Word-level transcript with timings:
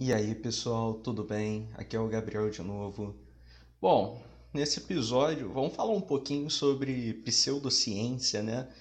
E 0.00 0.12
aí, 0.12 0.32
pessoal, 0.32 0.94
tudo 0.94 1.24
bem? 1.24 1.68
Aqui 1.74 1.96
é 1.96 1.98
o 1.98 2.06
Gabriel 2.06 2.48
de 2.50 2.62
novo. 2.62 3.16
Bom, 3.80 4.22
nesse 4.54 4.78
episódio 4.78 5.52
vamos 5.52 5.74
falar 5.74 5.92
um 5.92 6.00
pouquinho 6.00 6.48
sobre 6.48 7.14
pseudociência, 7.24 8.40
né? 8.40 8.72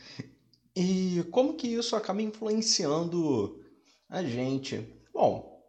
E 0.75 1.23
como 1.31 1.55
que 1.55 1.69
isso 1.69 1.95
acaba 1.95 2.21
influenciando 2.21 3.65
a 4.07 4.21
gente. 4.21 4.87
Bom, 5.11 5.59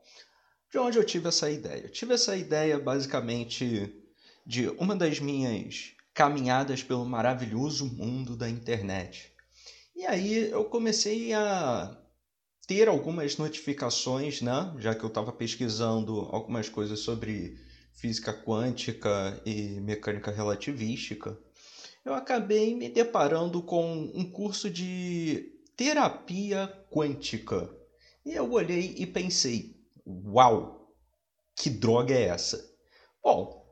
de 0.71 0.77
onde 0.77 0.99
eu 0.99 1.05
tive 1.05 1.29
essa 1.29 1.51
ideia? 1.51 1.85
Eu 1.85 1.93
tive 1.93 2.13
essa 2.13 2.37
ideia 2.37 2.79
basicamente 2.79 4.05
de 4.45 4.69
uma 4.79 4.95
das 4.95 5.19
minhas 5.19 5.95
caminhadas 6.13 6.83
pelo 6.83 7.07
maravilhoso 7.07 7.87
mundo 7.87 8.37
da 8.37 8.51
internet. 8.51 9.33
E 9.97 10.05
aí 10.05 10.51
eu 10.51 10.67
comecei 10.67 11.33
a 11.33 11.99
ter 12.69 12.87
algumas 12.87 13.39
notificações, 13.39 14.43
né? 14.43 14.75
Já 14.79 14.95
que 14.95 15.03
eu 15.03 15.09
estava 15.09 15.33
pesquisando 15.33 16.29
algumas 16.31 16.69
coisas 16.69 17.01
sobre 17.01 17.59
física 17.95 18.31
quântica 18.31 19.41
e 19.47 19.81
mecânica 19.81 20.31
relativística, 20.31 21.37
eu 22.05 22.13
acabei 22.13 22.75
me 22.75 22.91
deparando 22.91 23.63
com 23.63 24.13
um 24.15 24.31
curso 24.31 24.69
de 24.69 25.51
terapia 25.75 26.69
quântica. 26.91 27.75
E 28.25 28.35
eu 28.35 28.53
olhei 28.53 28.95
e 28.99 29.07
pensei: 29.07 29.75
uau, 30.07 30.93
que 31.57 31.71
droga 31.71 32.15
é 32.15 32.25
essa? 32.25 32.63
Bom, 33.25 33.67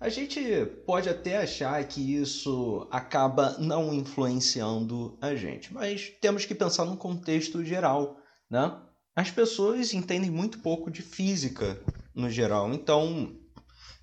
a 0.00 0.08
gente 0.08 0.40
pode 0.86 1.10
até 1.10 1.36
achar 1.36 1.86
que 1.86 2.14
isso 2.14 2.88
acaba 2.90 3.58
não 3.58 3.92
influenciando 3.92 5.18
a 5.20 5.34
gente, 5.34 5.74
mas 5.74 6.10
temos 6.18 6.46
que 6.46 6.54
pensar 6.54 6.86
num 6.86 6.96
contexto 6.96 7.62
geral 7.62 8.18
né? 8.50 8.80
As 9.14 9.30
pessoas 9.30 9.92
entendem 9.92 10.30
muito 10.30 10.60
pouco 10.60 10.90
de 10.90 11.02
física 11.02 11.80
no 12.14 12.30
geral, 12.30 12.72
então 12.72 13.36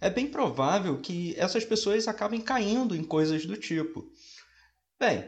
é 0.02 0.10
bem 0.10 0.28
provável 0.28 1.00
que 1.00 1.34
essas 1.38 1.64
pessoas 1.64 2.08
acabem 2.08 2.42
caindo 2.42 2.96
em 2.96 3.04
coisas 3.04 3.46
do 3.46 3.56
tipo. 3.56 4.06
Bem, 5.00 5.26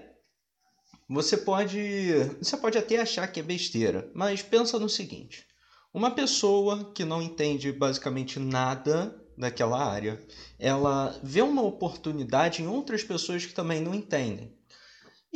você 1.09 1.37
pode, 1.37 2.13
você 2.41 2.57
pode 2.57 2.77
até 2.77 2.97
achar 2.97 3.27
que 3.27 3.39
é 3.39 3.43
besteira, 3.43 4.11
mas 4.13 4.41
pensa 4.41 4.77
no 4.77 4.89
seguinte: 4.89 5.45
uma 5.93 6.11
pessoa 6.11 6.91
que 6.93 7.05
não 7.05 7.21
entende 7.21 7.71
basicamente 7.71 8.39
nada 8.39 9.15
daquela 9.37 9.81
área, 9.81 10.21
ela 10.59 11.17
vê 11.23 11.41
uma 11.41 11.61
oportunidade 11.61 12.61
em 12.61 12.67
outras 12.67 13.03
pessoas 13.03 13.45
que 13.45 13.53
também 13.53 13.79
não 13.79 13.95
entendem. 13.95 14.56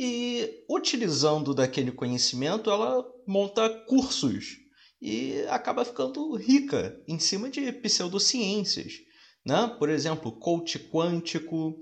E 0.04 0.64
utilizando 0.68 1.54
daquele 1.54 1.92
conhecimento, 1.92 2.68
ela 2.68 3.06
monta 3.24 3.70
cursos 3.86 4.56
e 5.00 5.44
acaba 5.48 5.84
ficando 5.84 6.34
rica 6.34 7.00
em 7.06 7.20
cima 7.20 7.48
de 7.48 7.70
pseudociências. 7.70 8.94
Né? 9.46 9.76
Por 9.78 9.88
exemplo, 9.88 10.32
coach 10.32 10.76
quântico. 10.76 11.78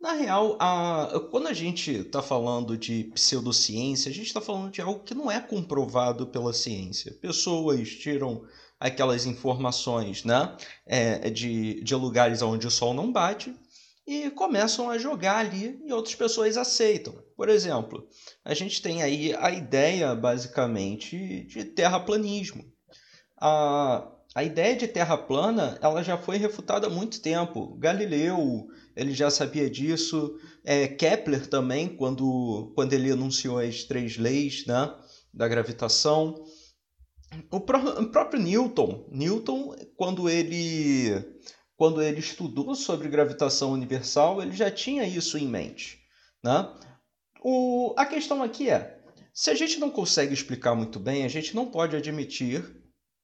Na 0.00 0.14
real, 0.14 0.56
a, 0.58 1.20
quando 1.30 1.46
a 1.46 1.52
gente 1.52 1.92
está 1.92 2.20
falando 2.20 2.76
de 2.76 3.04
pseudociência, 3.14 4.10
a 4.10 4.12
gente 4.12 4.26
está 4.26 4.40
falando 4.40 4.72
de 4.72 4.80
algo 4.80 5.04
que 5.04 5.14
não 5.14 5.30
é 5.30 5.38
comprovado 5.38 6.26
pela 6.26 6.52
ciência. 6.52 7.16
Pessoas 7.20 7.88
tiram 7.90 8.44
aquelas 8.80 9.24
informações 9.24 10.24
né, 10.24 10.56
é, 10.84 11.30
de, 11.30 11.80
de 11.84 11.94
lugares 11.94 12.42
onde 12.42 12.66
o 12.66 12.72
sol 12.72 12.92
não 12.92 13.12
bate 13.12 13.54
e 14.06 14.30
começam 14.30 14.90
a 14.90 14.98
jogar 14.98 15.38
ali 15.38 15.80
e 15.84 15.92
outras 15.92 16.14
pessoas 16.14 16.56
aceitam. 16.56 17.14
Por 17.36 17.48
exemplo, 17.48 18.08
a 18.44 18.54
gente 18.54 18.82
tem 18.82 19.02
aí 19.02 19.34
a 19.34 19.50
ideia 19.50 20.14
basicamente 20.14 21.44
de 21.44 21.64
terraplanismo. 21.64 22.64
A, 23.40 24.08
a 24.34 24.44
ideia 24.44 24.76
de 24.76 24.88
terra 24.88 25.16
plana 25.16 25.78
ela 25.80 26.02
já 26.02 26.16
foi 26.18 26.36
refutada 26.36 26.86
há 26.86 26.90
muito 26.90 27.20
tempo. 27.20 27.76
Galileu 27.78 28.68
ele 28.94 29.12
já 29.12 29.30
sabia 29.30 29.68
disso. 29.68 30.36
É, 30.64 30.86
Kepler 30.86 31.46
também, 31.46 31.88
quando, 31.88 32.72
quando 32.74 32.92
ele 32.92 33.10
anunciou 33.10 33.58
as 33.58 33.84
três 33.84 34.16
leis 34.16 34.66
né, 34.66 34.94
da 35.32 35.48
gravitação. 35.48 36.44
O, 37.50 37.60
pró 37.60 37.78
o 37.78 38.10
próprio 38.10 38.42
Newton, 38.42 39.08
Newton, 39.10 39.74
quando 39.96 40.28
ele 40.28 41.14
quando 41.82 42.00
ele 42.00 42.20
estudou 42.20 42.76
sobre 42.76 43.08
gravitação 43.08 43.72
universal, 43.72 44.40
ele 44.40 44.52
já 44.52 44.70
tinha 44.70 45.04
isso 45.04 45.36
em 45.36 45.48
mente. 45.48 45.98
Né? 46.40 46.72
O, 47.42 47.92
a 47.96 48.06
questão 48.06 48.40
aqui 48.40 48.70
é: 48.70 49.00
se 49.34 49.50
a 49.50 49.54
gente 49.56 49.80
não 49.80 49.90
consegue 49.90 50.32
explicar 50.32 50.76
muito 50.76 51.00
bem, 51.00 51.24
a 51.24 51.28
gente 51.28 51.56
não 51.56 51.66
pode 51.66 51.96
admitir 51.96 52.64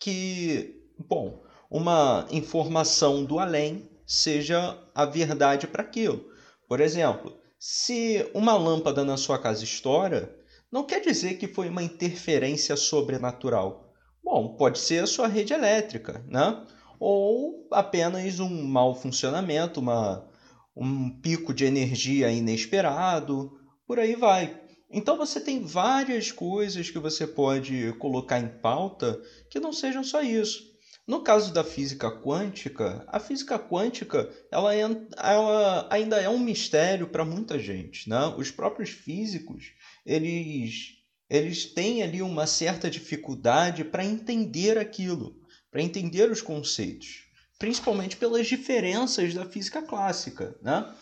que, 0.01 0.75
bom, 0.99 1.41
uma 1.71 2.27
informação 2.33 3.25
do 3.25 3.39
além 3.39 3.89
seja 4.05 4.77
a 4.93 5.05
verdade 5.05 5.69
para 5.69 5.85
aquilo. 5.85 6.29
Por 6.67 6.81
exemplo, 6.81 7.39
se 7.61 8.29
uma 8.35 8.57
lâmpada 8.57 9.05
na 9.05 9.17
sua 9.17 9.39
casa 9.39 9.63
estoura, 9.63 10.37
não 10.69 10.83
quer 10.83 11.01
dizer 11.01 11.35
que 11.35 11.47
foi 11.47 11.69
uma 11.69 11.85
interferência 11.85 12.75
sobrenatural. 12.75 13.95
Bom, 14.21 14.57
pode 14.57 14.81
ser 14.81 15.05
a 15.05 15.07
sua 15.07 15.29
rede 15.29 15.53
elétrica, 15.53 16.25
né? 16.27 16.67
Ou 16.98 17.69
apenas 17.72 18.41
um 18.41 18.64
mau 18.64 18.94
funcionamento, 18.94 19.81
uma, 19.81 20.28
um 20.76 21.10
pico 21.20 21.53
de 21.53 21.64
energia 21.64 22.31
inesperado, 22.31 23.53
por 23.86 23.98
aí 23.98 24.14
vai. 24.14 24.60
Então 24.91 25.16
você 25.16 25.41
tem 25.41 25.64
várias 25.64 26.32
coisas 26.32 26.91
que 26.91 26.98
você 26.98 27.26
pode 27.26 27.92
colocar 27.98 28.38
em 28.38 28.48
pauta 28.48 29.20
que 29.50 29.60
não 29.60 29.72
sejam 29.72 30.03
só 30.03 30.22
isso. 30.22 30.66
No 31.06 31.22
caso 31.22 31.54
da 31.54 31.64
física 31.64 32.10
quântica, 32.10 33.04
a 33.09 33.19
física 33.19 33.59
quântica 33.59 34.30
ela, 34.50 34.75
é, 34.75 34.80
ela 35.16 35.88
ainda 35.91 36.20
é 36.20 36.28
um 36.28 36.38
mistério 36.38 37.09
para 37.09 37.25
muita 37.25 37.59
gente. 37.59 38.09
Né? 38.09 38.34
Os 38.36 38.50
próprios 38.50 38.91
físicos 38.91 39.72
eles, 40.04 40.97
eles 41.28 41.66
têm 41.66 42.03
ali 42.03 42.20
uma 42.22 42.47
certa 42.47 42.91
dificuldade 42.91 43.84
para 43.84 44.04
entender 44.04 44.78
aquilo 44.78 45.36
para 45.71 45.83
entender 45.83 46.31
os 46.31 46.41
conceitos, 46.41 47.25
principalmente 47.59 48.17
pelas 48.17 48.47
diferenças 48.47 49.34
da 49.34 49.45
física 49.45 49.83
clássica. 49.83 50.56
Né? 50.62 50.95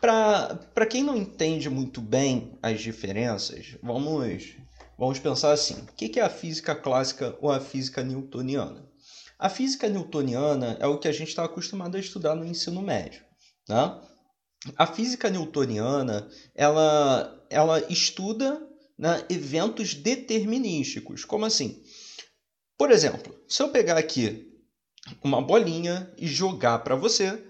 Para 0.00 0.86
quem 0.88 1.02
não 1.02 1.16
entende 1.16 1.70
muito 1.70 2.00
bem 2.00 2.58
as 2.62 2.80
diferenças, 2.80 3.76
vamos, 3.82 4.54
vamos 4.98 5.18
pensar 5.18 5.52
assim: 5.52 5.74
o 5.74 5.86
que 5.92 6.18
é 6.18 6.22
a 6.22 6.30
física 6.30 6.74
clássica 6.74 7.36
ou 7.40 7.50
a 7.50 7.60
física 7.60 8.02
newtoniana? 8.02 8.90
A 9.38 9.48
física 9.48 9.88
newtoniana 9.88 10.76
é 10.78 10.86
o 10.86 10.98
que 10.98 11.08
a 11.08 11.12
gente 11.12 11.28
está 11.28 11.44
acostumado 11.44 11.96
a 11.96 12.00
estudar 12.00 12.36
no 12.36 12.44
ensino 12.44 12.80
médio. 12.80 13.22
Né? 13.68 14.00
A 14.76 14.86
física 14.86 15.28
newtoniana 15.28 16.28
ela, 16.54 17.44
ela 17.50 17.80
estuda 17.92 18.64
né, 18.96 19.24
eventos 19.28 19.94
determinísticos. 19.94 21.24
Como 21.24 21.44
assim? 21.44 21.82
Por 22.76 22.90
exemplo, 22.90 23.34
se 23.48 23.62
eu 23.62 23.68
pegar 23.68 23.96
aqui 23.96 24.52
uma 25.22 25.40
bolinha 25.40 26.12
e 26.16 26.26
jogar 26.26 26.78
para 26.80 26.96
você, 26.96 27.42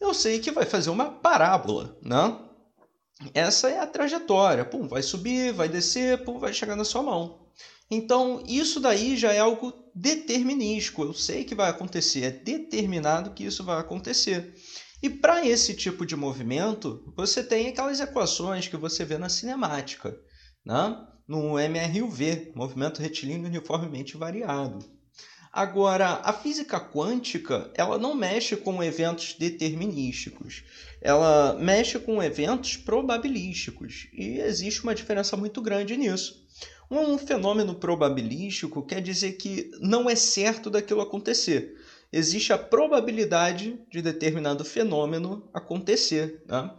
eu 0.00 0.14
sei 0.14 0.38
que 0.38 0.50
vai 0.50 0.64
fazer 0.64 0.90
uma 0.90 1.10
parábola, 1.10 1.96
né? 2.02 2.38
Essa 3.34 3.68
é 3.68 3.80
a 3.80 3.86
trajetória. 3.86 4.64
Pum, 4.64 4.86
vai 4.86 5.02
subir, 5.02 5.52
vai 5.52 5.68
descer, 5.68 6.24
pum, 6.24 6.38
vai 6.38 6.52
chegar 6.52 6.76
na 6.76 6.84
sua 6.84 7.02
mão. 7.02 7.48
Então, 7.90 8.42
isso 8.46 8.78
daí 8.80 9.16
já 9.16 9.32
é 9.32 9.38
algo 9.38 9.72
determinístico. 9.94 11.02
Eu 11.02 11.14
sei 11.14 11.44
que 11.44 11.54
vai 11.54 11.70
acontecer, 11.70 12.24
é 12.24 12.30
determinado 12.30 13.32
que 13.32 13.44
isso 13.44 13.64
vai 13.64 13.80
acontecer. 13.80 14.54
E 15.02 15.08
para 15.08 15.46
esse 15.46 15.74
tipo 15.74 16.04
de 16.04 16.14
movimento, 16.14 17.12
você 17.16 17.42
tem 17.42 17.68
aquelas 17.68 18.00
equações 18.00 18.68
que 18.68 18.76
você 18.76 19.04
vê 19.04 19.16
na 19.16 19.28
cinemática, 19.28 20.16
né? 20.64 20.96
No 21.28 21.58
MRUV, 21.58 22.52
movimento 22.54 23.02
retilíneo 23.02 23.46
uniformemente 23.46 24.16
variado. 24.16 24.82
Agora, 25.52 26.20
a 26.24 26.32
física 26.32 26.80
quântica, 26.80 27.70
ela 27.74 27.98
não 27.98 28.14
mexe 28.14 28.56
com 28.56 28.82
eventos 28.82 29.34
determinísticos. 29.34 30.64
Ela 31.00 31.54
mexe 31.60 31.98
com 31.98 32.22
eventos 32.22 32.76
probabilísticos, 32.76 34.08
e 34.12 34.38
existe 34.40 34.82
uma 34.82 34.94
diferença 34.94 35.36
muito 35.36 35.60
grande 35.60 35.96
nisso. 35.96 36.46
Um 36.90 37.18
fenômeno 37.18 37.74
probabilístico 37.74 38.82
quer 38.82 39.02
dizer 39.02 39.32
que 39.32 39.70
não 39.80 40.08
é 40.08 40.14
certo 40.14 40.70
daquilo 40.70 41.02
acontecer. 41.02 41.76
Existe 42.10 42.52
a 42.52 42.58
probabilidade 42.58 43.78
de 43.90 44.00
determinado 44.00 44.64
fenômeno 44.64 45.46
acontecer. 45.52 46.42
Né? 46.46 46.70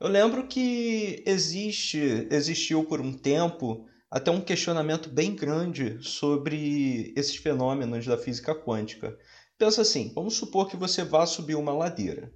Eu 0.00 0.08
lembro 0.08 0.46
que 0.46 1.22
existe, 1.26 2.26
existiu 2.30 2.84
por 2.84 3.00
um 3.00 3.12
tempo 3.12 3.86
até 4.10 4.30
um 4.30 4.40
questionamento 4.40 5.08
bem 5.08 5.34
grande 5.34 5.98
sobre 6.00 7.12
esses 7.16 7.36
fenômenos 7.36 8.06
da 8.06 8.16
física 8.16 8.54
quântica. 8.54 9.16
Pensa 9.58 9.82
assim, 9.82 10.12
vamos 10.14 10.34
supor 10.34 10.68
que 10.68 10.76
você 10.76 11.04
vá 11.04 11.26
subir 11.26 11.56
uma 11.56 11.72
ladeira. 11.72 12.32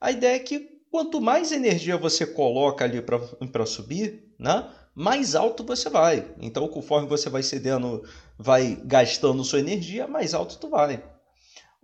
A 0.00 0.10
ideia 0.10 0.36
é 0.36 0.40
que 0.40 0.80
quanto 0.90 1.20
mais 1.20 1.52
energia 1.52 1.96
você 1.96 2.26
coloca 2.26 2.84
ali 2.84 3.00
para 3.00 3.66
subir, 3.66 4.34
né, 4.38 4.68
mais 4.94 5.34
alto 5.34 5.64
você 5.64 5.88
vai. 5.88 6.34
Então, 6.40 6.68
conforme 6.68 7.08
você 7.08 7.30
vai 7.30 7.42
cedendo, 7.42 8.02
vai 8.36 8.80
gastando 8.84 9.44
sua 9.44 9.60
energia, 9.60 10.06
mais 10.06 10.34
alto 10.34 10.58
tu 10.58 10.68
vai. 10.68 11.02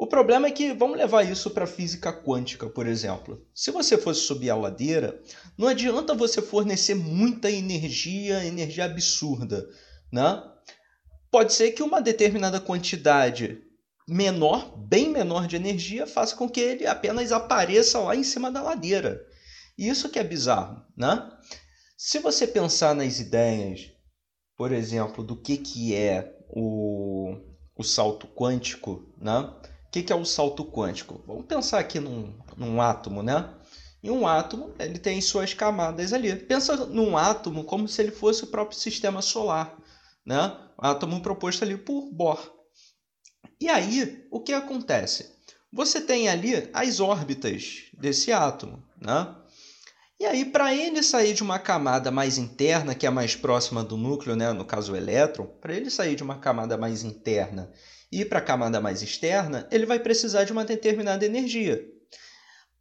O 0.01 0.07
problema 0.07 0.47
é 0.47 0.53
que 0.53 0.73
vamos 0.73 0.97
levar 0.97 1.25
isso 1.25 1.51
para 1.51 1.65
a 1.65 1.67
física 1.67 2.13
quântica, 2.13 2.71
por 2.71 2.87
exemplo. 2.87 3.45
Se 3.53 3.73
você 3.73 3.99
fosse 3.99 4.21
subir 4.21 4.49
a 4.49 4.55
ladeira, 4.55 5.21
não 5.59 5.67
adianta 5.67 6.15
você 6.15 6.41
fornecer 6.41 6.95
muita 6.95 7.51
energia, 7.51 8.45
energia 8.45 8.85
absurda, 8.85 9.69
né? 10.13 10.41
Pode 11.33 11.53
ser 11.53 11.73
que 11.73 11.83
uma 11.83 12.01
determinada 12.01 12.61
quantidade 12.61 13.61
menor, 14.07 14.79
bem 14.79 15.11
menor 15.11 15.49
de 15.49 15.57
energia, 15.57 16.07
faça 16.07 16.37
com 16.37 16.49
que 16.49 16.61
ele 16.61 16.87
apenas 16.87 17.33
apareça 17.33 17.99
lá 17.99 18.15
em 18.15 18.23
cima 18.23 18.53
da 18.53 18.63
ladeira. 18.63 19.27
Isso 19.77 20.09
que 20.11 20.21
é 20.21 20.25
bizarro, 20.25 20.81
né? 20.97 21.29
Se 21.97 22.21
você 22.21 22.47
pensar 22.47 22.95
nas 22.95 23.19
ideias, 23.19 23.91
por 24.57 24.71
exemplo, 24.71 25.25
do 25.25 25.35
que, 25.35 25.57
que 25.57 25.97
é 25.97 26.39
o, 26.49 27.37
o 27.77 27.83
salto 27.83 28.29
quântico, 28.29 29.13
né? 29.21 29.53
O 29.89 29.91
que, 29.91 30.03
que 30.03 30.13
é 30.13 30.17
o 30.17 30.25
salto 30.25 30.67
quântico? 30.67 31.25
Vamos 31.27 31.47
pensar 31.47 31.79
aqui 31.79 31.99
num, 31.99 32.35
num 32.59 32.79
átomo, 32.79 33.23
né? 33.23 33.49
E 34.03 34.11
um 34.11 34.29
átomo, 34.29 34.75
ele 34.79 34.99
tem 34.99 35.19
suas 35.23 35.55
camadas 35.55 36.13
ali. 36.13 36.37
Pensa 36.37 36.77
num 36.87 37.17
átomo 37.17 37.65
como 37.65 37.89
se 37.89 38.03
ele 38.03 38.11
fosse 38.11 38.45
o 38.45 38.49
próprio 38.49 38.79
sistema 38.79 39.23
solar, 39.23 39.75
né? 40.27 40.55
Um 40.79 40.87
átomo 40.87 41.23
proposto 41.23 41.65
ali 41.65 41.79
por 41.79 42.11
Bohr. 42.13 42.39
E 43.59 43.67
aí, 43.67 44.27
o 44.31 44.41
que 44.41 44.53
acontece? 44.53 45.35
Você 45.73 46.03
tem 46.03 46.29
ali 46.29 46.69
as 46.75 47.01
órbitas 47.01 47.85
desse 47.95 48.31
átomo, 48.31 48.85
né? 49.01 49.35
E 50.21 50.27
aí, 50.27 50.45
para 50.45 50.75
ele 50.75 51.03
sair 51.03 51.33
de 51.33 51.43
uma 51.43 51.59
camada 51.59 52.11
mais 52.11 52.37
interna, 52.37 52.95
que 52.95 53.07
é 53.07 53.11
mais 53.11 53.35
próxima 53.35 53.83
do 53.83 53.97
núcleo, 53.97 54.37
né? 54.37 54.53
no 54.53 54.67
caso 54.67 54.93
o 54.93 54.97
elétron, 54.97 55.47
para 55.47 55.73
ele 55.73 55.89
sair 55.91 56.15
de 56.15 56.23
uma 56.23 56.39
camada 56.39 56.77
mais 56.77 57.05
interna 57.05 57.73
ir 58.11 58.29
para 58.29 58.39
a 58.39 58.43
camada 58.43 58.81
mais 58.81 59.03
externa, 59.03 59.69
ele 59.71 59.87
vai 59.87 59.99
precisar 59.99 60.45
de 60.45 60.53
uma 60.53 60.65
determinada 60.65 61.25
energia. 61.25 61.85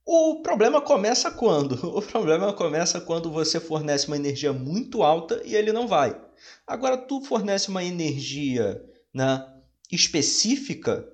O 0.06 0.42
problema 0.42 0.82
começa 0.82 1.30
quando? 1.30 1.76
O 1.98 2.02
problema 2.02 2.54
começa 2.54 3.02
quando 3.02 3.30
você 3.30 3.60
fornece 3.60 4.08
uma 4.08 4.16
energia 4.16 4.54
muito 4.54 5.04
alta 5.04 5.42
e 5.44 5.54
ele 5.54 5.74
não 5.74 5.88
vai. 5.88 6.18
Agora 6.66 6.96
tu 6.98 7.22
fornece 7.22 7.68
uma 7.68 7.84
energia 7.84 8.82
né, 9.14 9.46
específica 9.92 11.06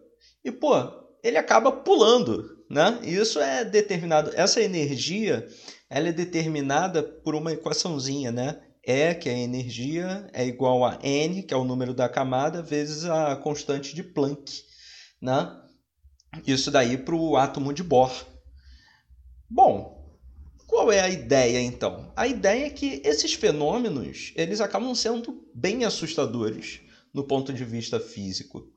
e 0.44 0.52
pô, 0.52 0.76
ele 1.24 1.38
acaba 1.38 1.72
pulando, 1.72 2.64
né? 2.70 3.00
Isso 3.02 3.40
é 3.40 3.64
determinado. 3.64 4.32
Essa 4.36 4.62
energia, 4.62 5.48
ela 5.90 6.10
é 6.10 6.12
determinada 6.12 7.02
por 7.02 7.34
uma 7.34 7.54
equaçãozinha, 7.54 8.32
né? 8.32 8.62
E, 8.86 9.16
que 9.16 9.30
é 9.30 9.34
a 9.34 9.40
energia, 9.40 10.30
é 10.34 10.46
igual 10.46 10.84
a 10.84 11.00
N, 11.02 11.44
que 11.44 11.54
é 11.54 11.58
o 11.58 11.64
número 11.64 11.94
da 11.94 12.10
camada, 12.10 12.62
vezes 12.62 13.06
a 13.06 13.36
constante 13.36 13.96
de 13.96 14.04
Planck. 14.04 14.62
Né? 15.22 15.50
Isso 16.46 16.70
daí 16.70 16.98
para 16.98 17.16
o 17.16 17.38
átomo 17.38 17.72
de 17.72 17.82
Bohr. 17.82 18.12
Bom, 19.50 19.94
qual 20.68 20.92
é 20.92 21.00
a 21.00 21.10
ideia 21.10 21.62
então? 21.62 22.12
A 22.16 22.28
ideia 22.28 22.66
é 22.66 22.70
que 22.70 23.02
esses 23.06 23.34
fenômenos 23.34 24.34
eles 24.36 24.60
acabam 24.60 24.94
sendo 24.96 25.48
bem 25.54 25.86
assustadores 25.86 26.82
no 27.14 27.24
ponto 27.24 27.54
de 27.54 27.64
vista 27.64 28.00
físico. 28.00 28.68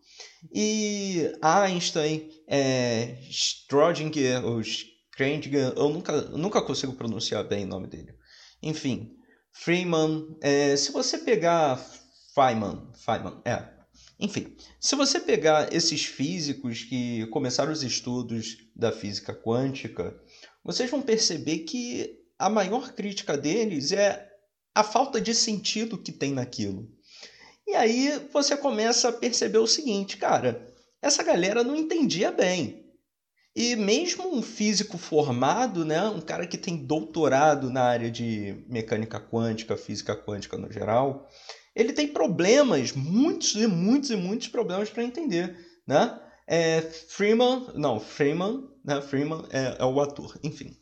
E 0.55 1.33
Einstein, 1.43 2.31
é, 2.47 3.17
Schrödinger, 3.31 4.45
ou 4.45 4.61
Schrödinger, 4.63 5.73
eu 5.75 5.89
nunca, 5.89 6.13
eu 6.13 6.39
nunca 6.39 6.63
consigo 6.63 6.93
pronunciar 6.93 7.43
bem 7.49 7.65
o 7.65 7.69
nome 7.69 7.89
dele. 7.89 8.15
Enfim, 8.63 9.17
Freeman, 9.59 10.37
é, 10.41 10.77
se 10.77 10.93
você 10.93 11.19
pegar 11.19 11.77
Feynman, 12.35 12.89
Feynman, 12.95 13.41
é, 13.45 13.67
enfim, 14.21 14.57
se 14.79 14.95
você 14.95 15.19
pegar 15.19 15.73
esses 15.73 16.05
físicos 16.05 16.85
que 16.85 17.27
começaram 17.29 17.73
os 17.73 17.83
estudos 17.83 18.59
da 18.77 18.93
física 18.93 19.35
quântica, 19.35 20.19
vocês 20.63 20.91
vão 20.91 21.03
perceber 21.03 21.61
que 21.61 22.19
a 22.39 22.49
maior 22.49 22.93
crítica 22.93 23.37
deles 23.37 23.93
é 23.93 24.31
a 24.75 24.85
falta 24.85 25.21
de 25.21 25.35
sentido 25.35 25.99
que 25.99 26.13
tem 26.13 26.33
naquilo. 26.33 26.89
E 27.67 27.75
aí 27.75 28.29
você 28.33 28.57
começa 28.57 29.09
a 29.09 29.13
perceber 29.13 29.59
o 29.59 29.67
seguinte, 29.67 30.17
cara, 30.17 30.73
essa 31.03 31.23
galera 31.23 31.65
não 31.65 31.75
entendia 31.75 32.31
bem. 32.31 32.86
E 33.57 33.75
mesmo 33.75 34.37
um 34.37 34.43
físico 34.43 34.99
formado, 34.99 35.83
né, 35.83 36.07
um 36.11 36.21
cara 36.21 36.47
que 36.47 36.59
tem 36.59 36.77
doutorado 36.77 37.71
na 37.71 37.85
área 37.85 38.11
de 38.11 38.63
mecânica 38.69 39.19
quântica, 39.19 39.79
física 39.79 40.15
quântica 40.15 40.59
no 40.59 40.71
geral, 40.71 41.27
ele 41.75 41.95
tem 41.95 42.07
problemas, 42.07 42.93
muitos 42.93 43.55
e 43.55 43.67
muitos 43.67 44.11
e 44.11 44.17
muitos 44.17 44.49
problemas 44.49 44.91
para 44.91 45.05
entender, 45.05 45.57
né? 45.87 46.21
É, 46.47 46.83
Freeman, 46.83 47.69
não, 47.75 47.99
Freeman, 47.99 48.69
né? 48.85 49.01
Freeman 49.01 49.43
é, 49.51 49.77
é 49.79 49.85
o 49.87 50.03
ator, 50.03 50.39
enfim. 50.45 50.77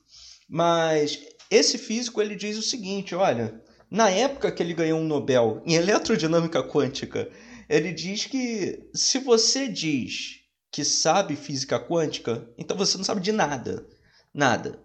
Mas 0.48 1.20
esse 1.48 1.78
físico 1.78 2.20
ele 2.20 2.34
diz 2.34 2.58
o 2.58 2.62
seguinte, 2.62 3.14
olha, 3.14 3.62
na 3.88 4.10
época 4.10 4.50
que 4.50 4.60
ele 4.60 4.74
ganhou 4.74 4.98
um 4.98 5.06
Nobel 5.06 5.62
em 5.64 5.74
eletrodinâmica 5.74 6.60
quântica, 6.64 7.30
ele 7.68 7.92
diz 7.92 8.26
que 8.26 8.90
se 8.92 9.20
você 9.20 9.68
diz 9.68 10.43
que 10.74 10.84
sabe 10.84 11.36
física 11.36 11.78
quântica, 11.78 12.52
então 12.58 12.76
você 12.76 12.96
não 12.96 13.04
sabe 13.04 13.20
de 13.20 13.30
nada. 13.30 13.86
Nada. 14.34 14.82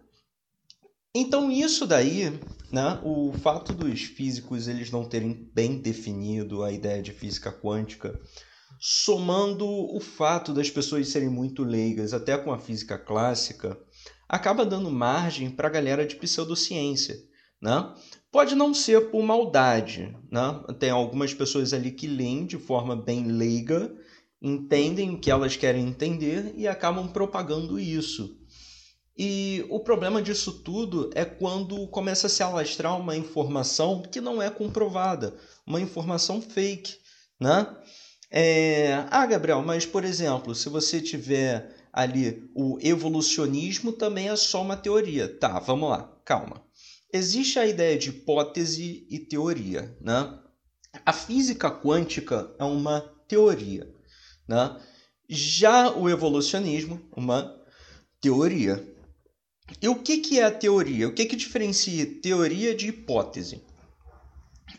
Então 1.15 1.51
isso 1.51 1.87
daí, 1.87 2.31
né, 2.71 3.01
o 3.03 3.33
fato 3.33 3.73
dos 3.73 4.03
físicos 4.03 4.67
eles 4.67 4.91
não 4.91 5.03
terem 5.03 5.49
bem 5.51 5.81
definido 5.81 6.61
a 6.63 6.71
ideia 6.71 7.01
de 7.01 7.11
física 7.11 7.51
quântica, 7.51 8.15
somando 8.79 9.65
o 9.67 9.99
fato 9.99 10.53
das 10.53 10.69
pessoas 10.69 11.09
serem 11.09 11.27
muito 11.27 11.63
leigas 11.63 12.13
até 12.13 12.37
com 12.37 12.53
a 12.53 12.59
física 12.59 12.95
clássica, 12.95 13.75
acaba 14.27 14.63
dando 14.63 14.91
margem 14.91 15.49
para 15.49 15.69
a 15.69 15.71
galera 15.71 16.05
de 16.05 16.17
pseudociência, 16.17 17.15
né? 17.59 17.95
Pode 18.31 18.53
não 18.53 18.75
ser 18.75 19.09
por 19.09 19.23
maldade, 19.23 20.15
né? 20.31 20.63
Tem 20.77 20.91
algumas 20.91 21.33
pessoas 21.33 21.73
ali 21.73 21.89
que 21.89 22.05
leem 22.05 22.45
de 22.45 22.59
forma 22.59 22.95
bem 22.95 23.23
leiga 23.23 23.91
entendem 24.41 25.11
o 25.11 25.19
que 25.19 25.31
elas 25.31 25.55
querem 25.55 25.87
entender 25.87 26.53
e 26.55 26.67
acabam 26.67 27.07
propagando 27.07 27.79
isso. 27.79 28.37
E 29.17 29.65
o 29.69 29.81
problema 29.81 30.21
disso 30.21 30.63
tudo 30.63 31.09
é 31.13 31.25
quando 31.25 31.87
começa 31.87 32.27
a 32.27 32.29
se 32.29 32.41
alastrar 32.41 32.97
uma 32.97 33.17
informação 33.17 34.01
que 34.01 34.21
não 34.21 34.41
é 34.41 34.49
comprovada, 34.49 35.35
uma 35.67 35.81
informação 35.81 36.41
fake, 36.41 36.95
né? 37.39 37.67
É... 38.31 39.05
Ah, 39.09 39.25
Gabriel, 39.25 39.61
mas 39.61 39.85
por 39.85 40.05
exemplo, 40.05 40.55
se 40.55 40.69
você 40.69 41.01
tiver 41.01 41.75
ali 41.91 42.49
o 42.55 42.77
evolucionismo 42.81 43.91
também 43.91 44.29
é 44.29 44.35
só 44.37 44.61
uma 44.61 44.77
teoria. 44.77 45.27
Tá, 45.27 45.59
vamos 45.59 45.89
lá, 45.89 46.17
calma. 46.23 46.63
Existe 47.11 47.59
a 47.59 47.65
ideia 47.65 47.97
de 47.97 48.09
hipótese 48.09 49.05
e 49.09 49.19
teoria, 49.19 49.97
né? 49.99 50.39
A 51.05 51.11
física 51.11 51.69
quântica 51.69 52.55
é 52.57 52.63
uma 52.63 53.01
teoria. 53.27 53.98
Né? 54.49 54.75
Já 55.29 55.91
o 55.91 56.09
evolucionismo, 56.09 56.99
uma 57.15 57.55
teoria. 58.19 58.83
E 59.79 59.87
o 59.87 59.95
que, 59.95 60.17
que 60.17 60.39
é 60.39 60.45
a 60.45 60.51
teoria? 60.51 61.07
O 61.07 61.13
que, 61.13 61.25
que 61.25 61.35
diferencia 61.35 62.19
teoria 62.19 62.73
de 62.73 62.87
hipótese? 62.87 63.61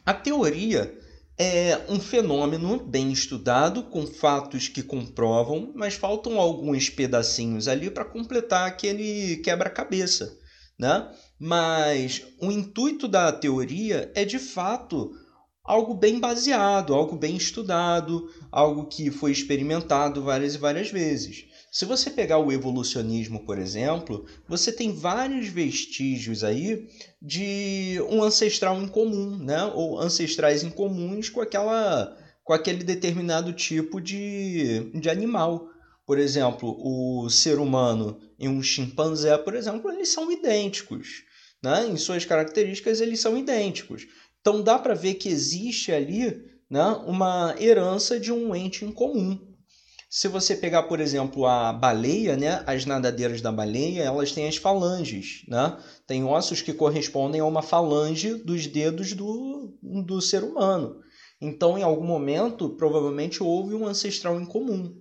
A 0.04 0.12
teoria 0.12 0.92
é 1.38 1.86
um 1.88 2.00
fenômeno 2.00 2.80
bem 2.80 3.12
estudado, 3.12 3.84
com 3.84 4.08
fatos 4.08 4.66
que 4.66 4.82
comprovam, 4.82 5.72
mas 5.72 5.94
faltam 5.94 6.40
alguns 6.40 6.90
pedacinhos 6.90 7.68
ali 7.68 7.88
para 7.88 8.04
completar 8.04 8.66
aquele 8.66 9.36
quebra-cabeça. 9.36 10.36
Né? 10.76 11.08
Mas 11.38 12.26
o 12.42 12.50
intuito 12.50 13.06
da 13.06 13.30
teoria 13.30 14.10
é 14.16 14.24
de 14.24 14.40
fato 14.40 15.12
algo 15.70 15.94
bem 15.94 16.18
baseado, 16.18 16.92
algo 16.92 17.16
bem 17.16 17.36
estudado, 17.36 18.28
algo 18.50 18.86
que 18.86 19.08
foi 19.08 19.30
experimentado 19.30 20.20
várias 20.20 20.56
e 20.56 20.58
várias 20.58 20.90
vezes. 20.90 21.44
Se 21.70 21.84
você 21.84 22.10
pegar 22.10 22.38
o 22.38 22.50
evolucionismo, 22.50 23.44
por 23.46 23.56
exemplo, 23.56 24.26
você 24.48 24.72
tem 24.72 24.92
vários 24.92 25.46
vestígios 25.46 26.42
aí 26.42 26.88
de 27.22 28.02
um 28.10 28.20
ancestral 28.20 28.82
em 28.82 28.88
comum, 28.88 29.38
né? 29.38 29.64
Ou 29.72 30.00
ancestrais 30.00 30.64
em 30.64 30.70
comuns 30.70 31.28
com 31.28 31.40
aquela 31.40 32.16
com 32.42 32.52
aquele 32.52 32.82
determinado 32.82 33.52
tipo 33.52 34.00
de, 34.00 34.90
de 34.92 35.08
animal. 35.08 35.68
Por 36.04 36.18
exemplo, 36.18 36.76
o 36.80 37.30
ser 37.30 37.60
humano 37.60 38.18
e 38.36 38.48
um 38.48 38.60
chimpanzé, 38.60 39.38
por 39.38 39.54
exemplo, 39.54 39.88
eles 39.92 40.08
são 40.08 40.32
idênticos. 40.32 41.22
Né? 41.62 41.86
Em 41.86 41.96
suas 41.96 42.24
características, 42.24 43.00
eles 43.00 43.20
são 43.20 43.38
idênticos. 43.38 44.06
Então 44.40 44.62
dá 44.62 44.78
para 44.78 44.94
ver 44.94 45.14
que 45.14 45.28
existe 45.28 45.92
ali 45.92 46.42
né, 46.68 46.84
uma 47.06 47.54
herança 47.58 48.18
de 48.18 48.32
um 48.32 48.54
ente 48.54 48.84
em 48.84 48.92
comum. 48.92 49.38
Se 50.08 50.26
você 50.26 50.56
pegar, 50.56 50.84
por 50.84 50.98
exemplo, 50.98 51.46
a 51.46 51.72
baleia, 51.72 52.36
né, 52.36 52.64
as 52.66 52.84
nadadeiras 52.84 53.40
da 53.40 53.52
baleia, 53.52 54.02
elas 54.02 54.32
têm 54.32 54.48
as 54.48 54.56
falanges, 54.56 55.44
né? 55.46 55.78
Tem 56.04 56.24
ossos 56.24 56.60
que 56.60 56.72
correspondem 56.72 57.40
a 57.40 57.44
uma 57.44 57.62
falange 57.62 58.34
dos 58.34 58.66
dedos 58.66 59.12
do, 59.12 59.78
do 59.80 60.20
ser 60.20 60.42
humano. 60.42 60.96
Então, 61.40 61.78
em 61.78 61.84
algum 61.84 62.04
momento, 62.04 62.70
provavelmente 62.70 63.40
houve 63.40 63.72
um 63.74 63.86
ancestral 63.86 64.40
em 64.40 64.44
comum. 64.44 64.98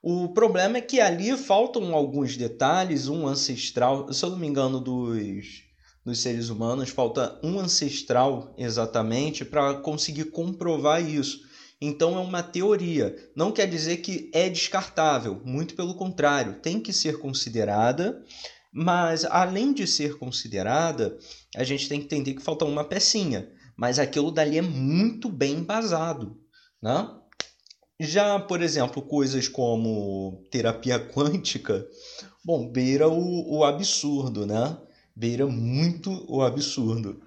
O 0.00 0.28
problema 0.28 0.78
é 0.78 0.80
que 0.80 1.00
ali 1.00 1.36
faltam 1.36 1.92
alguns 1.92 2.36
detalhes, 2.36 3.08
um 3.08 3.26
ancestral, 3.26 4.12
se 4.12 4.24
eu 4.24 4.30
não 4.30 4.38
me 4.38 4.46
engano, 4.46 4.80
dos, 4.80 5.64
dos 6.04 6.18
seres 6.18 6.48
humanos, 6.48 6.90
falta 6.90 7.38
um 7.42 7.58
ancestral 7.58 8.54
exatamente 8.58 9.44
para 9.44 9.74
conseguir 9.74 10.26
comprovar 10.26 11.02
isso. 11.02 11.40
Então 11.80 12.16
é 12.16 12.20
uma 12.20 12.42
teoria. 12.42 13.16
Não 13.34 13.52
quer 13.52 13.66
dizer 13.66 13.98
que 13.98 14.30
é 14.32 14.48
descartável, 14.48 15.40
muito 15.44 15.74
pelo 15.74 15.94
contrário, 15.94 16.60
tem 16.60 16.80
que 16.80 16.92
ser 16.92 17.18
considerada, 17.18 18.22
mas 18.72 19.24
além 19.24 19.72
de 19.72 19.86
ser 19.86 20.16
considerada, 20.18 21.18
a 21.56 21.64
gente 21.64 21.88
tem 21.88 21.98
que 21.98 22.06
entender 22.06 22.34
que 22.34 22.42
falta 22.42 22.64
uma 22.64 22.84
pecinha. 22.84 23.50
Mas 23.76 23.98
aquilo 23.98 24.30
dali 24.30 24.58
é 24.58 24.62
muito 24.62 25.28
bem 25.28 25.54
embasado. 25.54 26.38
Né? 26.80 27.08
Já, 27.98 28.38
por 28.38 28.62
exemplo, 28.62 29.02
coisas 29.02 29.48
como 29.48 30.42
terapia 30.50 30.98
quântica, 31.12 31.86
bom, 32.44 32.70
beira 32.70 33.08
o, 33.08 33.58
o 33.58 33.64
absurdo, 33.64 34.46
né? 34.46 34.76
Beira 35.14 35.46
muito 35.46 36.24
o 36.28 36.42
absurdo. 36.42 37.22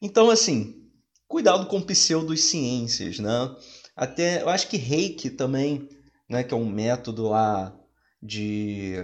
Então, 0.00 0.30
assim, 0.30 0.88
cuidado 1.28 1.66
com 1.66 1.80
pseudociências, 1.80 3.18
né? 3.18 3.56
Até 3.96 4.42
eu 4.42 4.48
acho 4.48 4.68
que 4.68 4.76
reiki 4.76 5.30
também, 5.30 5.88
né, 6.28 6.42
que 6.42 6.52
é 6.52 6.56
um 6.56 6.68
método 6.68 7.28
lá 7.28 7.74
de, 8.22 8.96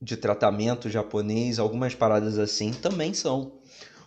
de 0.00 0.16
tratamento 0.16 0.88
japonês, 0.88 1.58
algumas 1.58 1.94
paradas 1.94 2.38
assim 2.38 2.72
também 2.72 3.12
são. 3.12 3.60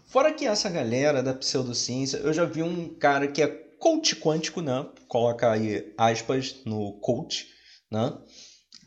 Fora 0.06 0.34
que 0.34 0.46
essa 0.46 0.70
galera 0.70 1.24
da 1.24 1.34
pseudociência, 1.34 2.18
eu 2.18 2.34
já 2.34 2.44
vi 2.44 2.62
um 2.62 2.94
cara 2.96 3.28
que 3.28 3.42
é 3.42 3.48
coach 3.48 4.16
quântico, 4.16 4.62
né? 4.62 4.86
Coloca 5.08 5.52
aí 5.52 5.94
aspas 5.98 6.62
no 6.66 7.00
coach, 7.00 7.48
né? 7.90 8.14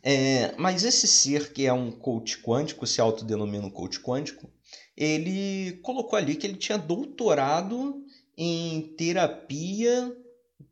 É, 0.07 0.55
mas 0.59 0.85
esse 0.85 1.07
ser 1.07 1.51
que 1.53 1.65
é 1.65 1.73
um 1.73 1.91
coach 1.91 2.43
quântico, 2.43 2.87
se 2.87 3.01
autodenomina 3.01 3.65
um 3.67 3.71
coach 3.71 4.01
quântico, 4.01 4.51
ele 4.95 5.79
colocou 5.83 6.19
ali 6.19 6.37
que 6.37 6.47
ele 6.47 6.57
tinha 6.57 6.77
doutorado 6.77 8.05
em 8.37 8.95
terapia 8.99 10.15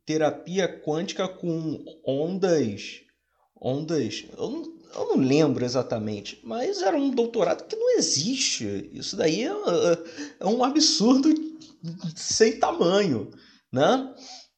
terapia 0.05 0.67
quântica 0.67 1.27
com 1.27 1.83
ondas. 2.05 3.01
Ondas. 3.59 4.25
Eu 4.37 4.49
não, 4.49 4.73
eu 4.95 5.07
não 5.07 5.17
lembro 5.17 5.63
exatamente, 5.63 6.39
mas 6.43 6.81
era 6.81 6.97
um 6.97 7.09
doutorado 7.09 7.65
que 7.65 7.75
não 7.75 7.97
existe. 7.97 8.89
Isso 8.93 9.15
daí 9.15 9.43
é, 9.43 9.51
é 10.39 10.45
um 10.45 10.63
absurdo 10.63 11.33
sem 12.15 12.59
tamanho, 12.59 13.31
né? 13.71 14.13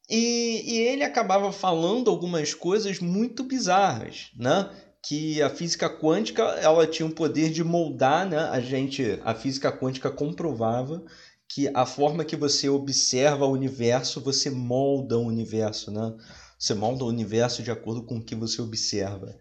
E, 0.10 0.64
e, 0.66 0.78
ele 0.80 1.04
acabava 1.04 1.52
falando 1.52 2.10
algumas 2.10 2.54
coisas 2.54 3.00
muito 3.00 3.44
bizarras, 3.44 4.32
né? 4.38 4.70
Que 5.02 5.42
a 5.42 5.50
física 5.50 5.90
quântica 5.90 6.44
ela 6.44 6.86
tinha 6.86 7.08
o 7.08 7.14
poder 7.14 7.50
de 7.52 7.64
moldar, 7.64 8.28
né? 8.28 8.38
A 8.38 8.60
gente, 8.60 9.20
a 9.24 9.34
física 9.34 9.72
quântica 9.72 10.12
comprovava 10.12 11.04
que 11.48 11.70
a 11.74 11.86
forma 11.86 12.26
que 12.26 12.36
você 12.36 12.70
observa 12.70 13.46
o 13.46 13.52
universo, 13.52 14.22
você 14.22 14.50
molda 14.50 15.18
o 15.18 15.26
universo, 15.26 15.92
né? 15.92 16.14
Você 16.58 16.74
molda 16.74 17.04
o 17.04 17.10
universo 17.10 17.64
de 17.64 17.72
acordo 17.72 18.04
com 18.04 18.18
o 18.18 18.24
que 18.24 18.36
você 18.36 18.62
observa. 18.62 19.36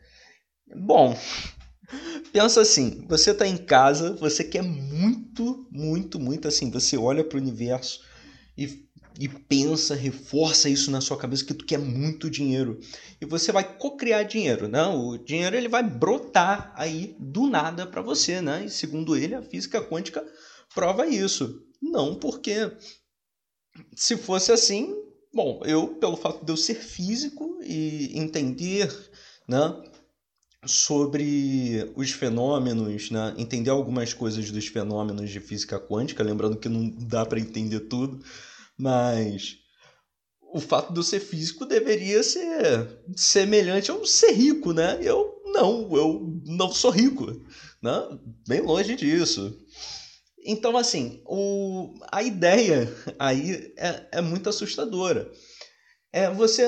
Bom, 0.76 1.16
pensa 2.32 2.60
assim, 2.60 3.04
você 3.08 3.30
está 3.30 3.46
em 3.46 3.56
casa, 3.56 4.14
você 4.14 4.44
quer 4.44 4.62
muito, 4.62 5.66
muito, 5.70 6.18
muito 6.18 6.48
assim, 6.48 6.70
você 6.70 6.96
olha 6.96 7.22
para 7.22 7.38
o 7.38 7.40
universo 7.40 8.00
e, 8.56 8.83
e 9.18 9.28
pensa, 9.28 9.94
reforça 9.94 10.68
isso 10.68 10.90
na 10.90 11.00
sua 11.00 11.16
cabeça 11.16 11.44
que 11.44 11.54
tu 11.54 11.64
quer 11.64 11.78
muito 11.78 12.28
dinheiro. 12.28 12.80
E 13.20 13.24
você 13.24 13.52
vai 13.52 13.76
co-criar 13.76 14.24
dinheiro, 14.24 14.66
né? 14.66 14.84
O 14.86 15.16
dinheiro 15.16 15.56
ele 15.56 15.68
vai 15.68 15.82
brotar 15.82 16.72
aí 16.76 17.16
do 17.18 17.46
nada 17.46 17.86
para 17.86 18.02
você, 18.02 18.40
né? 18.40 18.64
E 18.64 18.70
segundo 18.70 19.16
ele, 19.16 19.34
a 19.34 19.42
física 19.42 19.80
quântica 19.80 20.24
prova 20.74 21.06
isso. 21.06 21.62
Não, 21.80 22.16
porque 22.16 22.72
se 23.94 24.16
fosse 24.16 24.50
assim, 24.50 24.94
bom, 25.32 25.60
eu, 25.64 25.88
pelo 25.96 26.16
fato 26.16 26.44
de 26.44 26.50
eu 26.50 26.56
ser 26.56 26.74
físico 26.74 27.58
e 27.62 28.18
entender 28.18 28.88
né, 29.48 29.82
sobre 30.66 31.92
os 31.94 32.10
fenômenos, 32.10 33.10
né, 33.10 33.34
entender 33.36 33.70
algumas 33.70 34.12
coisas 34.12 34.50
dos 34.50 34.66
fenômenos 34.66 35.30
de 35.30 35.40
física 35.40 35.78
quântica, 35.78 36.22
lembrando 36.22 36.56
que 36.56 36.68
não 36.68 36.88
dá 36.88 37.24
para 37.24 37.38
entender 37.38 37.80
tudo, 37.80 38.24
mas 38.78 39.56
o 40.40 40.60
fato 40.60 40.92
de 40.92 41.00
eu 41.00 41.02
ser 41.02 41.20
físico 41.20 41.66
deveria 41.66 42.22
ser 42.22 43.02
semelhante 43.16 43.90
a 43.90 43.94
eu 43.94 44.06
ser 44.06 44.32
rico, 44.32 44.72
né? 44.72 44.98
Eu 45.02 45.42
não, 45.46 45.96
eu 45.96 46.40
não 46.46 46.70
sou 46.70 46.90
rico, 46.90 47.26
né? 47.82 48.18
Bem 48.46 48.60
longe 48.60 48.94
disso. 48.94 49.58
Então, 50.44 50.76
assim, 50.76 51.22
o, 51.24 51.94
a 52.12 52.22
ideia 52.22 52.88
aí 53.18 53.72
é, 53.76 54.08
é 54.12 54.20
muito 54.20 54.48
assustadora. 54.48 55.30
É, 56.12 56.30
você 56.30 56.64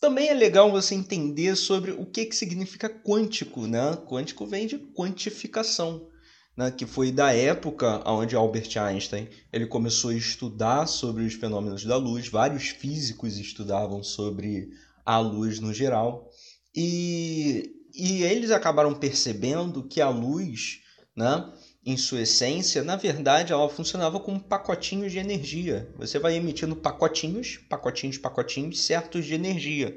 também 0.00 0.28
é 0.28 0.34
legal 0.34 0.70
você 0.70 0.94
entender 0.94 1.56
sobre 1.56 1.92
o 1.92 2.04
que, 2.04 2.26
que 2.26 2.36
significa 2.36 2.88
quântico, 2.88 3.66
né? 3.66 3.96
Quântico 4.06 4.46
vem 4.46 4.66
de 4.66 4.78
quantificação, 4.78 6.06
né? 6.56 6.70
que 6.70 6.86
foi 6.86 7.12
da 7.12 7.32
época 7.32 8.02
onde 8.08 8.34
Albert 8.34 8.76
Einstein 8.78 9.28
ele 9.52 9.66
começou 9.66 10.10
a 10.10 10.14
estudar 10.14 10.86
sobre 10.86 11.24
os 11.24 11.34
fenômenos 11.34 11.84
da 11.84 11.96
luz. 11.96 12.28
Vários 12.28 12.68
físicos 12.68 13.38
estudavam 13.38 14.02
sobre 14.02 14.70
a 15.04 15.18
luz 15.18 15.60
no 15.60 15.74
geral. 15.74 16.30
E, 16.74 17.70
e 17.94 18.22
eles 18.22 18.50
acabaram 18.50 18.94
percebendo 18.94 19.82
que 19.84 20.00
a 20.00 20.08
luz, 20.08 20.80
né? 21.14 21.52
em 21.86 21.96
sua 21.96 22.22
essência, 22.22 22.82
na 22.82 22.96
verdade, 22.96 23.52
ela 23.52 23.68
funcionava 23.68 24.18
como 24.18 24.40
pacotinhos 24.40 25.12
de 25.12 25.18
energia. 25.18 25.88
Você 25.96 26.18
vai 26.18 26.34
emitindo 26.34 26.74
pacotinhos, 26.74 27.58
pacotinhos, 27.68 28.18
pacotinhos 28.18 28.80
certos 28.80 29.24
de 29.24 29.34
energia, 29.34 29.96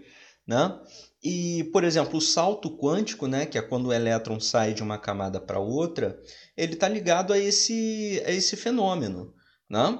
né? 0.49 0.79
E, 1.23 1.65
por 1.71 1.83
exemplo, 1.83 2.17
o 2.17 2.21
salto 2.21 2.75
quântico, 2.75 3.27
né, 3.27 3.45
que 3.45 3.55
é 3.55 3.61
quando 3.61 3.87
o 3.87 3.93
elétron 3.93 4.39
sai 4.39 4.73
de 4.73 4.81
uma 4.81 4.97
camada 4.97 5.39
para 5.39 5.59
outra, 5.59 6.19
ele 6.57 6.73
está 6.73 6.87
ligado 6.87 7.31
a 7.31 7.37
esse, 7.37 8.19
a 8.25 8.31
esse 8.31 8.55
fenômeno, 8.55 9.31
né? 9.69 9.99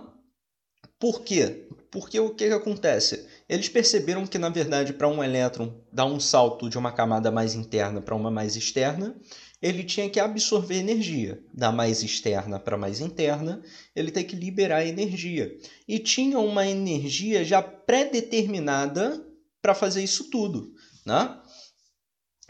Por 0.98 1.22
quê? 1.22 1.68
Porque 1.91 2.20
o 2.20 2.34
que, 2.34 2.48
que 2.48 2.53
acontece? 2.53 3.27
Eles 3.48 3.70
perceberam 3.70 4.25
que, 4.25 4.39
na 4.39 4.50
verdade, 4.50 4.91
para 4.91 5.08
um 5.08 5.24
elétron 5.24 5.82
dar 5.94 6.06
um 6.06 6.20
salto 6.20 6.68
de 6.68 6.79
uma 6.79 6.91
camada 6.91 7.29
mais 7.29 7.53
interna 7.53 8.01
para 8.01 8.15
uma 8.15 8.32
mais 8.32 8.56
externa, 8.56 9.15
ele 9.62 9.84
tinha 9.84 10.10
que 10.10 10.20
absorver 10.20 10.77
energia, 10.77 11.44
da 11.53 11.72
mais 11.72 12.01
externa 12.01 12.60
para 12.60 12.77
mais 12.77 13.01
interna, 13.01 13.62
ele 13.96 14.10
tem 14.10 14.24
que 14.24 14.36
liberar 14.36 14.86
energia. 14.86 15.56
E 15.88 16.00
tinha 16.00 16.39
uma 16.39 16.65
energia 16.65 17.44
já 17.44 17.62
pré-determinada 17.62 19.28
para 19.61 19.75
fazer 19.75 20.03
isso 20.03 20.29
tudo, 20.29 20.73
né? 21.05 21.39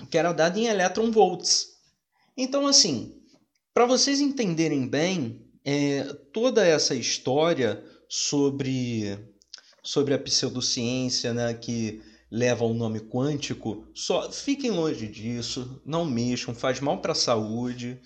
que 0.10 0.18
era 0.18 0.32
dada 0.32 0.58
em 0.60 0.68
elétron 0.68 1.12
volts. 1.12 1.68
Então, 2.38 2.68
assim, 2.68 3.16
para 3.74 3.86
vocês 3.86 4.22
entenderem 4.22 4.88
bem 4.88 5.46
é, 5.66 6.04
toda 6.32 6.66
essa 6.66 6.96
história 6.96 7.84
sobre, 8.08 9.18
sobre 9.84 10.14
a 10.14 10.20
pseudociência, 10.20 11.34
né, 11.34 11.54
que 11.54 12.02
leva 12.32 12.64
ao 12.64 12.74
nome 12.74 13.00
quântico, 13.00 13.88
só 13.94 14.32
fiquem 14.32 14.72
longe 14.72 15.08
disso, 15.08 15.82
não 15.86 16.06
mexam, 16.06 16.54
faz 16.54 16.80
mal 16.80 17.02
para 17.02 17.12
a 17.12 17.16
saúde, 17.16 18.00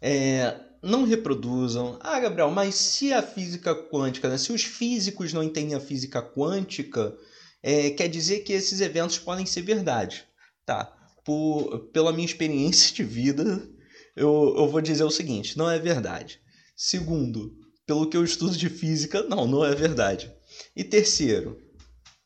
é, 0.00 0.58
não 0.82 1.04
reproduzam. 1.04 1.98
Ah, 2.00 2.20
Gabriel, 2.20 2.50
mas 2.50 2.74
se 2.74 3.12
a 3.12 3.22
física 3.22 3.74
quântica, 3.74 4.28
né, 4.28 4.38
se 4.38 4.52
os 4.52 4.62
físicos 4.62 5.32
não 5.32 5.42
entendem 5.42 5.74
a 5.74 5.80
física 5.80 6.22
quântica, 6.22 7.16
é, 7.62 7.90
quer 7.90 8.08
dizer 8.08 8.40
que 8.40 8.52
esses 8.52 8.80
eventos 8.80 9.18
podem 9.18 9.46
ser 9.46 9.62
verdade. 9.62 10.24
Tá, 10.64 10.84
por, 11.24 11.90
pela 11.92 12.12
minha 12.12 12.24
experiência 12.26 12.94
de 12.94 13.02
vida, 13.02 13.68
eu, 14.16 14.54
eu 14.56 14.68
vou 14.68 14.80
dizer 14.80 15.04
o 15.04 15.10
seguinte: 15.10 15.56
não 15.56 15.70
é 15.70 15.78
verdade. 15.78 16.40
Segundo, 16.76 17.52
pelo 17.86 18.08
que 18.08 18.16
eu 18.16 18.24
estudo 18.24 18.56
de 18.56 18.68
física, 18.68 19.22
não, 19.24 19.46
não 19.46 19.64
é 19.64 19.74
verdade. 19.74 20.32
E 20.76 20.84
terceiro, 20.84 21.58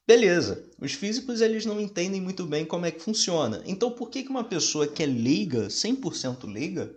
Beleza, 0.06 0.70
os 0.78 0.92
físicos 0.92 1.40
eles 1.40 1.64
não 1.64 1.80
entendem 1.80 2.20
muito 2.20 2.44
bem 2.44 2.66
como 2.66 2.84
é 2.84 2.90
que 2.90 3.00
funciona. 3.02 3.62
Então 3.64 3.90
por 3.90 4.10
que, 4.10 4.22
que 4.22 4.28
uma 4.28 4.44
pessoa 4.44 4.86
que 4.86 5.02
é 5.02 5.06
leiga, 5.06 5.68
100% 5.68 6.46
leiga, 6.46 6.94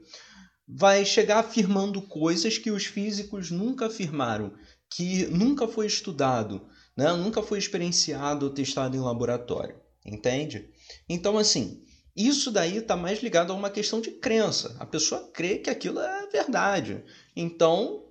vai 0.68 1.06
chegar 1.06 1.40
afirmando 1.40 2.02
coisas 2.02 2.58
que 2.58 2.70
os 2.70 2.86
físicos 2.86 3.50
nunca 3.50 3.86
afirmaram, 3.86 4.54
que 4.94 5.26
nunca 5.28 5.70
foi 5.70 5.88
estudado, 5.88 6.68
né? 6.98 7.14
nunca 7.14 7.44
foi 7.44 7.60
experienciado 7.60 8.48
ou 8.48 8.52
testado 8.52 8.98
em 8.98 9.00
laboratório? 9.00 9.76
entende? 10.08 10.70
Então, 11.08 11.38
assim, 11.38 11.84
isso 12.16 12.50
daí 12.50 12.78
está 12.78 12.96
mais 12.96 13.22
ligado 13.22 13.52
a 13.52 13.56
uma 13.56 13.70
questão 13.70 14.00
de 14.00 14.12
crença. 14.12 14.76
A 14.80 14.86
pessoa 14.86 15.30
crê 15.34 15.58
que 15.58 15.70
aquilo 15.70 16.00
é 16.00 16.28
verdade. 16.28 17.04
Então, 17.36 18.06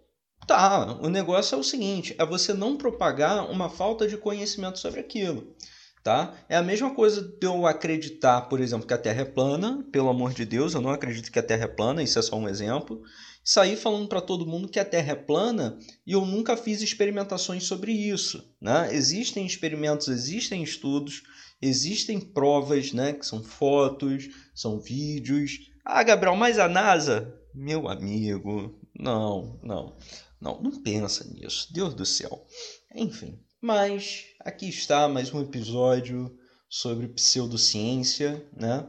tá. 0.46 0.98
O 1.00 1.08
negócio 1.08 1.56
é 1.56 1.58
o 1.58 1.64
seguinte: 1.64 2.14
é 2.18 2.24
você 2.24 2.52
não 2.52 2.76
propagar 2.76 3.50
uma 3.50 3.68
falta 3.70 4.06
de 4.06 4.16
conhecimento 4.16 4.78
sobre 4.78 5.00
aquilo. 5.00 5.54
Tá? 6.04 6.34
É 6.48 6.56
a 6.56 6.62
mesma 6.62 6.94
coisa 6.94 7.20
de 7.20 7.44
eu 7.44 7.66
acreditar, 7.66 8.42
por 8.42 8.60
exemplo, 8.60 8.86
que 8.86 8.94
a 8.94 8.98
Terra 8.98 9.22
é 9.22 9.24
plana. 9.24 9.84
Pelo 9.90 10.08
amor 10.08 10.32
de 10.32 10.44
Deus, 10.44 10.72
eu 10.72 10.80
não 10.80 10.90
acredito 10.90 11.32
que 11.32 11.38
a 11.38 11.42
Terra 11.42 11.64
é 11.64 11.68
plana, 11.68 12.00
isso 12.00 12.16
é 12.16 12.22
só 12.22 12.36
um 12.36 12.48
exemplo. 12.48 13.02
Sair 13.48 13.76
falando 13.76 14.08
para 14.08 14.20
todo 14.20 14.44
mundo 14.44 14.66
que 14.66 14.80
a 14.80 14.84
Terra 14.84 15.12
é 15.12 15.14
plana 15.14 15.78
e 16.04 16.10
eu 16.10 16.26
nunca 16.26 16.56
fiz 16.56 16.82
experimentações 16.82 17.62
sobre 17.62 17.92
isso. 17.92 18.52
Né? 18.60 18.92
Existem 18.92 19.46
experimentos, 19.46 20.08
existem 20.08 20.64
estudos, 20.64 21.22
existem 21.62 22.18
provas, 22.18 22.92
né? 22.92 23.12
que 23.12 23.24
são 23.24 23.44
fotos, 23.44 24.28
são 24.52 24.80
vídeos. 24.80 25.70
Ah, 25.84 26.02
Gabriel, 26.02 26.34
mas 26.34 26.58
a 26.58 26.68
NASA? 26.68 27.40
Meu 27.54 27.86
amigo, 27.86 28.80
não, 28.98 29.60
não, 29.62 29.96
não, 30.40 30.60
não 30.60 30.82
pensa 30.82 31.22
nisso. 31.32 31.72
Deus 31.72 31.94
do 31.94 32.04
céu. 32.04 32.44
Enfim. 32.96 33.38
Mas 33.60 34.24
aqui 34.40 34.68
está 34.68 35.06
mais 35.06 35.32
um 35.32 35.40
episódio 35.40 36.36
sobre 36.68 37.06
pseudociência, 37.06 38.44
né? 38.52 38.88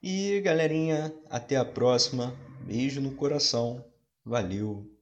E 0.00 0.40
galerinha, 0.42 1.12
até 1.28 1.56
a 1.56 1.64
próxima. 1.64 2.32
Beijo 2.64 3.00
no 3.00 3.16
coração. 3.16 3.84
Valeu. 4.26 4.95